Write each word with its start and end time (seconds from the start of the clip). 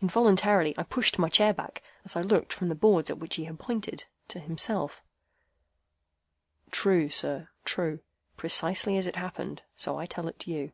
Involuntarily 0.00 0.76
I 0.78 0.84
pushed 0.84 1.18
my 1.18 1.28
chair 1.28 1.52
back, 1.52 1.82
as 2.04 2.14
I 2.14 2.20
looked 2.20 2.52
from 2.52 2.68
the 2.68 2.76
boards 2.76 3.10
at 3.10 3.18
which 3.18 3.34
he 3.34 3.50
pointed 3.50 4.04
to 4.28 4.38
himself. 4.38 5.02
"True, 6.70 7.10
sir. 7.10 7.48
True. 7.64 7.98
Precisely 8.36 8.96
as 8.96 9.08
it 9.08 9.16
happened, 9.16 9.62
so 9.74 9.98
I 9.98 10.06
tell 10.06 10.28
it 10.28 10.46
you." 10.46 10.72